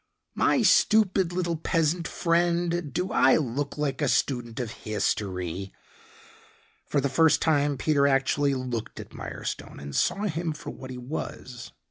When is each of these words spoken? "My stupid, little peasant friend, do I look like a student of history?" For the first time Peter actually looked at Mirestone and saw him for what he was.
"My 0.33 0.63
stupid, 0.63 1.31
little 1.31 1.57
peasant 1.57 2.07
friend, 2.07 2.91
do 2.91 3.11
I 3.11 3.35
look 3.37 3.77
like 3.77 4.01
a 4.01 4.07
student 4.07 4.59
of 4.59 4.71
history?" 4.71 5.75
For 6.87 6.99
the 6.99 7.07
first 7.07 7.39
time 7.39 7.77
Peter 7.77 8.07
actually 8.07 8.55
looked 8.55 8.99
at 8.99 9.13
Mirestone 9.13 9.79
and 9.79 9.95
saw 9.95 10.23
him 10.23 10.53
for 10.53 10.71
what 10.71 10.89
he 10.89 10.97
was. 10.97 11.71